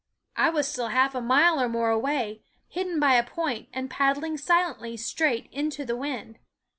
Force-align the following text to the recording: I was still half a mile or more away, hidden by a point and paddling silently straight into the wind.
I 0.35 0.49
was 0.49 0.67
still 0.67 0.87
half 0.87 1.13
a 1.13 1.21
mile 1.21 1.61
or 1.61 1.69
more 1.69 1.91
away, 1.91 2.41
hidden 2.67 2.99
by 2.99 3.13
a 3.13 3.23
point 3.23 3.69
and 3.71 3.87
paddling 3.87 4.35
silently 4.35 4.97
straight 4.97 5.47
into 5.51 5.85
the 5.85 5.95
wind. 5.95 6.39